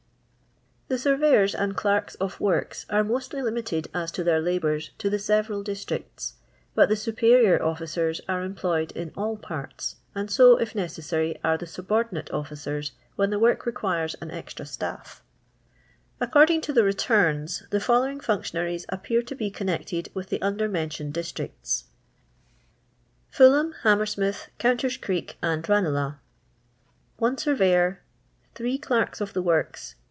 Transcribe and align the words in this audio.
The 0.89 0.97
surveyors 0.97 1.55
and 1.55 1.73
clerks 1.73 2.15
of 2.15 2.37
works 2.41 2.85
an 2.89 3.07
mostly 3.07 3.41
limited 3.41 3.87
as 3.93 4.11
to 4.11 4.25
their 4.25 4.41
laboora 4.41 4.89
to 4.97 5.09
tho 5.09 5.15
sevml 5.15 5.63
districts; 5.63 6.33
bat 6.75 6.89
the 6.89 6.95
svperior 6.95 7.61
offiesfs 7.61 8.19
are 8.27 8.45
eoiplojrd 8.45 8.91
in 8.91 9.13
all 9.15 9.37
parts, 9.37 9.95
and 10.13 10.29
so, 10.29 10.57
if 10.57 10.75
necessary, 10.75 11.39
are 11.45 11.57
the 11.57 11.65
saburdi 11.65 12.11
nate 12.11 12.31
officers 12.31 12.91
when 13.15 13.29
the 13.29 13.39
work 13.39 13.63
le^virea 13.63 14.13
an 14.19 14.31
eztia 14.31 14.65
Btait 14.77 15.19
According 16.19 16.59
to 16.59 16.73
the 16.73 16.81
Setums, 16.81 17.69
th« 17.69 17.81
fblUwing 17.81 18.27
lone 18.27 18.41
tionaries 18.43 18.83
appear 18.89 19.21
to 19.21 19.33
be 19.33 19.49
connected 19.49 20.09
with 20.13 20.27
the 20.27 20.41
under* 20.41 20.67
mentioned 20.67 21.13
districts:— 21.13 21.85
Fulham, 23.29 23.73
Hmmmtrsmltlk, 23.83 24.49
0>ttnler's 24.59 24.97
Crtck, 24.97 25.35
<md 25.41 25.61
Ha^ 25.63 26.15
I 27.23 27.35
Surveyor. 27.37 28.01
9 28.59 28.77
CMerks 28.79 29.21
of 29.21 29.31
the 29.31 29.41
Work«. 29.41 29.75